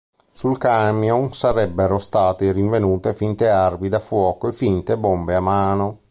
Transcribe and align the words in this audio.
Sul 0.31 0.57
camion 0.57 1.31
sarebbero 1.31 1.99
state 1.99 2.51
rinvenute 2.51 3.13
finte 3.13 3.47
armi 3.49 3.87
da 3.87 3.99
fuoco 3.99 4.47
e 4.47 4.51
finte 4.51 4.97
bombe 4.97 5.35
a 5.35 5.39
mano. 5.39 5.99